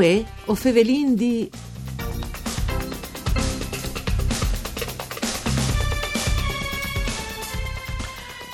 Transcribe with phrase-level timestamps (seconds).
[0.00, 1.50] Uè, o fevelin di...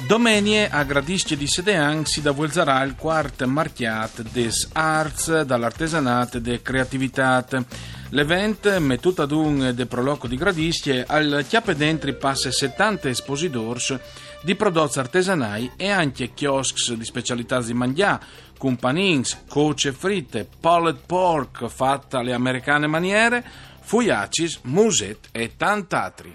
[0.08, 7.64] Domenie a Gradisce di Sedean si davvolzerà il quarto marchiat des arts dall'artesanat de creativitat.
[8.08, 13.96] L'event, mettuto ad un de proloco di Gradisce, al chiappe dentri passa 70 espositors
[14.46, 18.20] di prodotti artesanali e anche chiosks di specialità di mangià,
[18.56, 23.44] con panins, coce fritte, pulled pork fatta alle americane maniere,
[23.80, 26.32] fuiacis, muset e tant'altri.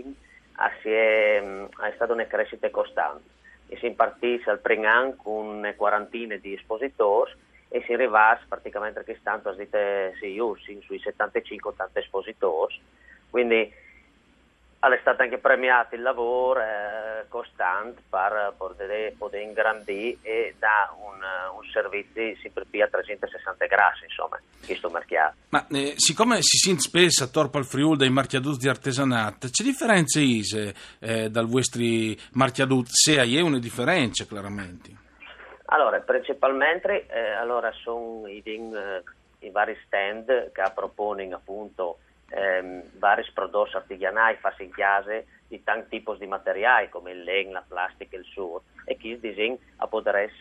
[0.91, 3.35] è, mm, è stata una crescita costante.
[3.69, 7.31] E si partì al primo anno con una quarantina di espositori
[7.69, 9.67] e si arrivava praticamente a questo quest'anno, si,
[10.19, 12.81] si sui 75-80 espositori.
[13.29, 13.73] Quindi
[14.79, 21.19] è stato anche premiato il lavoro eh, costante per poter, poter ingrandire e dare un,
[21.57, 25.35] un, servizio sempre più a 360 gradi, insomma, questo marchiato.
[25.49, 29.63] Ma eh, siccome si sente spesso a Torpo al Friuli dai marchiaduti di artesanat, c'è
[29.63, 32.89] differenza ise eh, dal vostri marchiaduti?
[32.91, 35.05] Se hai una differenza, chiaramente.
[35.69, 39.03] Allora, principalmente eh, allora sono i, eh,
[39.39, 41.97] i vari stand che propongono appunto
[42.29, 47.53] ehm, vari prodotti artigianali fatti in chiesa di tanti tipi di materiali come il legno,
[47.53, 49.87] la plastica il suo e che il disegno a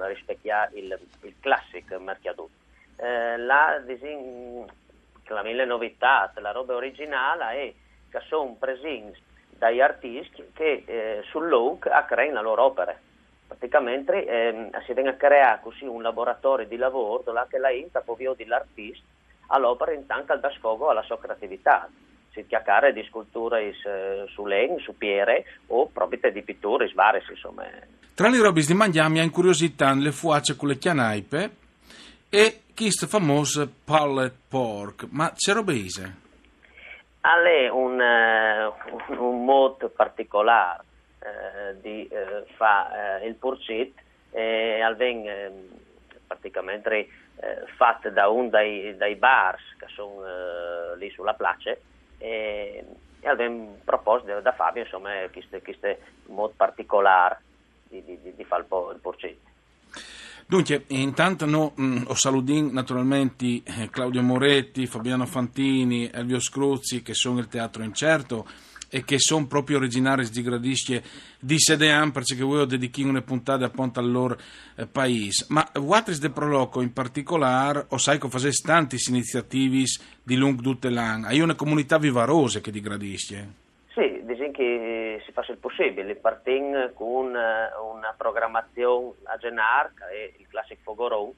[0.07, 2.51] rispecchiare il, il classico marchiaduto.
[2.97, 4.67] Eh, la, disegno,
[5.27, 7.73] la mille novità, la roba originale è
[8.11, 9.21] che sono presenti
[9.51, 12.99] dagli artisti che eh, sul look creano la loro opera.
[13.47, 18.17] Praticamente eh, si viene a creare così un laboratorio di lavoro dove la inta può
[18.35, 19.07] dell'artista
[19.49, 21.89] all'opera intanto al da sfogo alla sua creatività
[22.33, 23.73] si chiacchiera di sculture
[24.29, 27.65] su legno, su piere o proprio di pitture varie insomma.
[28.15, 31.51] Tra le robe di mangiare mi ha incuriosità le fuace con le chianaipe
[32.29, 36.25] e questo famoso pallet pork, ma c'è robe ise?
[37.21, 40.85] È un, uh, un modo particolare
[41.19, 43.99] uh, di uh, fare il porcit
[44.31, 45.25] e alven
[46.27, 47.09] praticamente
[47.41, 51.81] eh, fatte da un dai, dai bars che sono eh, lì sulla place
[52.19, 52.85] e,
[53.21, 57.41] e abbiamo proposto da Fabio insomma questo, questo modo particolare
[57.89, 59.55] di, di, di fare il, il porcetto.
[60.49, 67.03] Dunque, intanto no, mh, mm, ho salutato naturalmente eh, Claudio Moretti, Fabiano Fantini, Elvio Scruzzi
[67.03, 68.47] che sono il Teatro Incerto
[68.91, 71.03] e che sono proprio originari di Gradisce
[71.39, 74.37] di Sedean perché voglio dedicare una puntata appunto al loro
[74.77, 75.47] eh, paese.
[75.49, 79.85] Ma Watris de Proloco in particolare, o sai che facesse tante iniziative
[80.23, 83.65] di lungo tutte l'anno, hai una comunità vivarosa che di Gradisce?
[83.93, 89.91] Sì, diciamo che si fa il possibile, partiamo con eh, una programmazione a Genar,
[90.39, 91.33] il classico Fogoron,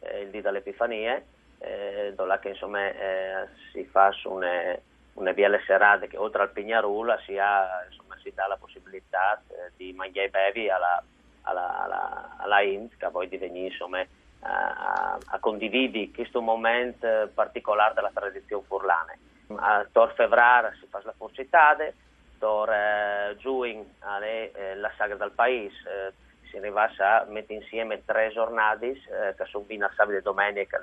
[0.00, 1.20] eh, il dì dell'Epifania,
[1.58, 4.78] eh, dove insomma, eh, si fa una
[5.18, 9.72] una bielle serate che oltre al Pignarula si, ha, insomma, si dà la possibilità eh,
[9.76, 11.02] di mangiare bevi alla,
[11.42, 14.04] alla, alla, alla INT che poi divenire insomma,
[14.40, 19.16] a, a condividere questo momento particolare della tradizione furlana.
[19.56, 21.94] A Tor Febrar si fa la forcitade,
[22.38, 23.84] Tor eh, Giuin
[24.22, 26.12] eh, la sagra del paese, eh,
[26.48, 30.78] si arriva a mettere insieme tre giornate eh, che sono fino a sabato e domenica,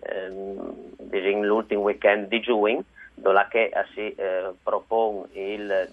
[0.00, 2.84] eh, l'ultimo weekend di Giuin
[3.20, 5.88] dove che si eh, propone il,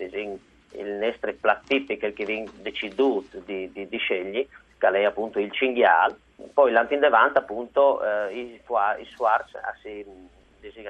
[0.73, 6.17] il, nostro plat che viene deciduto di, di, di scegli, che è appunto il cinghiale,
[6.53, 9.51] poi l'antindevante appunto eh, i, i Swarz
[9.81, 10.05] si,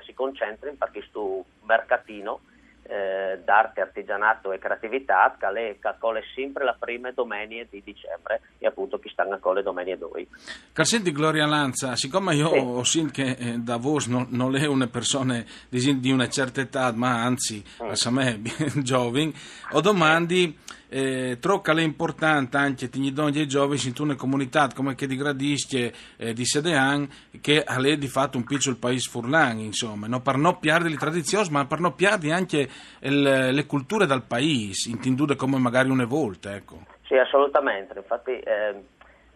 [0.03, 2.39] si concentrano per questo mercatino
[2.87, 8.99] eh, d'arte, artigianato e creatività che, accoglie sempre la prima domenica di dicembre e appunto
[8.99, 10.27] chi stanno a colle domenica 2.
[10.73, 12.57] Senti Gloria Lanza, siccome io sì.
[12.57, 16.61] ho sentito che eh, da voi non, non è una persona di, di, una certa
[16.61, 17.91] età, ma anzi, mm.
[18.05, 18.41] a me
[18.81, 19.33] giovani,
[19.71, 20.57] ho domandi
[20.95, 25.17] eh, trocca è importante anche ti donne e giovani in una comunità come che di
[25.17, 27.05] Gradisce eh, di Sedean
[27.41, 30.21] che ha di fatto un piccolo paese furlan insomma no?
[30.21, 32.69] per non perdere le tradizioni ma per non perdere anche
[32.99, 36.85] il, le culture dal paese intendute come magari una volta ecco.
[37.03, 38.83] sì assolutamente infatti eh,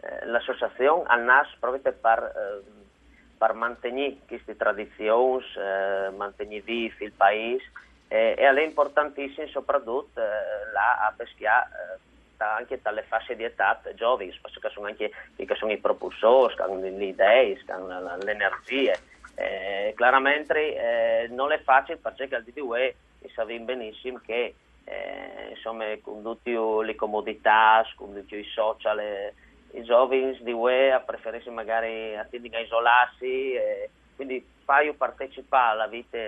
[0.00, 2.78] eh l'associazione ha nasce proprio per eh,
[3.36, 7.64] per mantenere queste tradizioni, eh, mantenere vivo il paese
[8.12, 11.68] eh, e è importantissimo soprattutto eh, là a peschiare
[12.38, 16.66] eh, anche dalle fasce di età giovani, perché sono anche che sono i propulsori, che
[16.66, 18.98] le idee, che le energie.
[19.36, 22.96] Eh, chiaramente eh, non è facile perché al DDUE
[23.32, 24.54] sappiamo benissimo che
[24.84, 29.00] eh, insomma, con tutte le comodità, con tutti i social
[29.72, 32.26] i giovani di UE preferiscono magari a
[32.58, 33.54] isolarsi,
[34.16, 36.18] quindi fai partecipare alla vita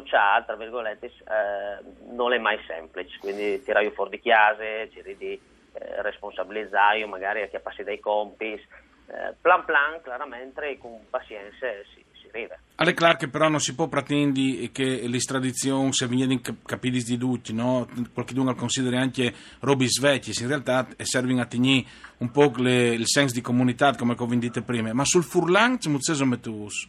[0.00, 4.62] sociale, tra virgolette, eh, non è mai semplice, quindi tirai fuori di casa,
[4.92, 8.60] cerchi di eh, responsabilizzare, magari a chi passi dei compiti,
[9.08, 12.58] eh, plan plan, chiaramente, con pazienza si, si ride.
[12.76, 17.86] Alle Clark però non si può pretendere che l'estradizione sia venire capiti di tutti, no?
[18.12, 21.84] qualcuno considera anche robi svecchi, in realtà servono a tenere
[22.18, 25.88] un po' le, il senso di comunità come vi dite prima, ma sul furlan c'è
[25.88, 26.86] molto mettus?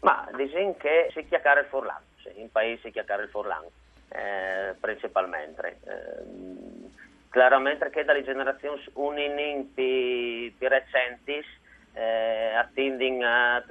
[0.00, 2.00] Ma diciamo che si chiacchiera il furlan,
[2.40, 3.64] in paese si chiacchiera il furlan,
[4.08, 5.78] eh, principalmente.
[5.84, 6.88] Eh,
[7.30, 11.44] chiaramente che dalle generazioni uninin più, più recenti
[11.92, 13.62] eh, attendono a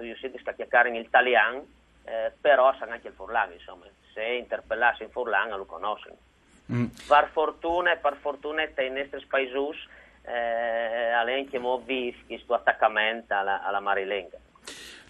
[0.54, 1.66] chiacchierare in italiano,
[2.06, 6.16] eh, però sanno anche il furlan, insomma, se interpellassi in furlan lo conoscono.
[6.72, 6.86] Mm.
[7.08, 9.54] Per fortuna, per fortuna, nei nostri paesi
[10.24, 14.38] eh, anche vivi questo attaccamento alla, alla marilenga.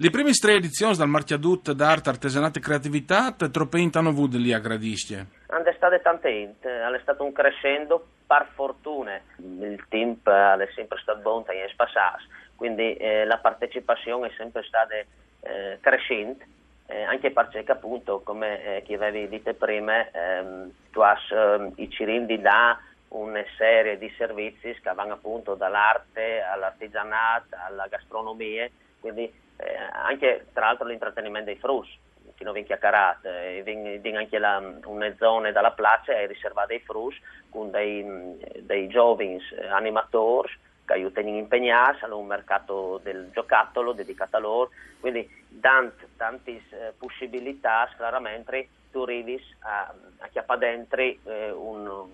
[0.01, 4.59] Le prime tre edizioni dal Marchiadut d'arte, artigianato e creatività, troppe hanno avuto lì a
[4.59, 5.25] Gradisce?
[5.47, 11.43] Hanno state tante, è stato un crescendo, per fortuna il team è sempre stato buono
[11.51, 12.23] in passato,
[12.55, 16.47] quindi eh, la partecipazione è sempre stata eh, crescente,
[16.85, 21.89] eh, anche perché appunto, come eh, chi avevi detto prima, ehm, tu hai ehm, i
[21.89, 22.79] cirindi da
[23.09, 28.65] una serie di servizi che vanno appunto dall'arte all'artigianato alla gastronomia,
[29.01, 31.87] quindi eh, anche tra l'altro l'intrattenimento dei frus,
[32.35, 37.19] fino a chiacchierate, e viene anche la, una zona dalla piazza è riservata ai frus
[37.49, 39.39] con dei, dei giovani
[39.69, 40.49] animatori
[40.85, 44.69] che aiutano impegnarsi, hanno un mercato del giocattolo dedicato a loro,
[44.99, 45.29] quindi
[45.59, 52.09] tante, tante eh, possibilità, chiaramente tu arrivi a, a chiappare dentro eh, un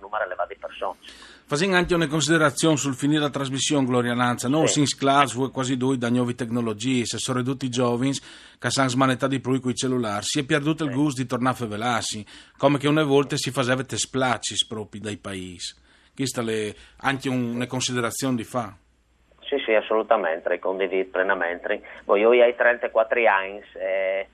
[0.00, 0.98] numero elevato di persone.
[1.46, 4.80] Facendo anche una considerazione sul finire la trasmissione, Gloria Lanza, noi sì.
[4.80, 8.12] in classe, quasi due da nuove tecnologie, se sono ridotti i giovani
[8.58, 10.90] che sanno smanettare di più con i cellulari, si è perduto sì.
[10.90, 12.24] il gusto di tornare a fevelarsi,
[12.56, 15.74] come che una volta si faceva te splacci proprio dai paesi.
[16.14, 18.72] Questa è anche una considerazione di fa.
[19.40, 21.82] Sì, sì, assolutamente, condivido plenamente.
[22.04, 23.60] Poi io ho 34 anni.
[23.74, 24.28] Eh,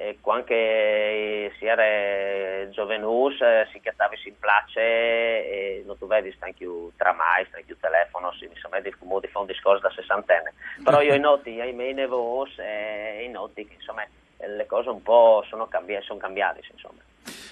[0.00, 3.34] e quando si era giovanus
[3.72, 6.64] si chiattava in place e non dovevi stare anche
[6.96, 10.54] tramai, stare anche telefono, si, insomma di come di fare un discorso da sessantenne.
[10.84, 15.02] Però io ho noti, ai miei nevos e i noti che insomma le cose un
[15.02, 17.02] po' sono cambiate, sono cambiate insomma.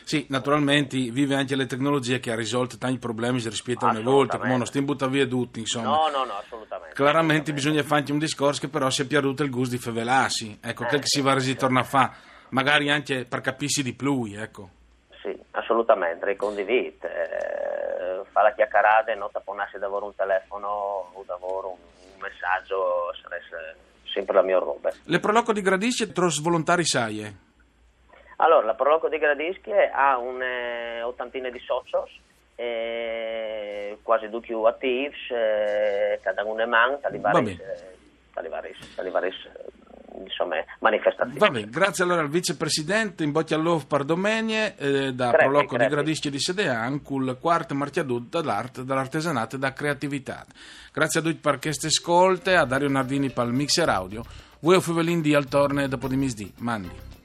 [0.05, 4.39] Sì, naturalmente vive anche le tecnologie che ha risolto tanti problemi rispetto a una volta,
[4.39, 5.97] come non stiamo buttando via tutti, insomma.
[5.97, 6.95] No, no, no, assolutamente.
[6.95, 7.53] Assolutamente.
[7.53, 10.85] bisogna fare anche un discorso che però si è perduto il gusto di fevelarsi, ecco,
[10.85, 14.71] eh, che si va a ritornare a fare magari anche per capirsi di più, ecco.
[15.23, 17.07] Sì, assolutamente, condivido.
[17.07, 23.77] Eh, fa la chiacchierata e non tapponarsi davvero un telefono o davvero un, messaggio sarebbe
[24.05, 24.91] sempre la mia roba.
[25.05, 27.45] Le proloco di Gradisce tros volontari saie?
[28.37, 32.11] Allora, la proloco di Gradisce ha un'ottantina di socios,
[32.55, 37.59] eh, quasi due più attivi, eh, cada uno è man, tali vari,
[38.33, 38.49] tali
[39.11, 39.33] vari
[40.27, 41.39] insomma, manifestazioni.
[41.39, 45.89] Va bene, grazie allora al vicepresidente in bocca all'ov Pardomenie eh, da grazie, Proloco grazie.
[45.89, 50.45] di Gradisci di Sedean col quarto marchiadut dall'arte, dall'artesanato e da creatività.
[50.93, 54.25] Grazie a tutti per queste ascolte, a Dario Nardini per il mixer audio.
[54.61, 56.53] Voi o Fuvelin di al torne dopo di misdì.
[56.59, 57.16] Mandi.